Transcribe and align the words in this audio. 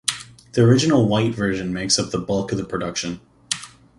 The 0.53 0.63
original 0.63 1.07
white 1.07 1.35
version 1.35 1.71
makes 1.71 1.99
up 1.99 2.09
the 2.09 2.17
bulk 2.17 2.51
of 2.51 2.57
the 2.57 2.63
production. 2.65 3.21